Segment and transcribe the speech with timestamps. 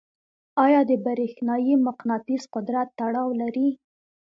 [0.65, 3.69] آیا د برېښنايي مقناطیس قدرت تړاو لري؟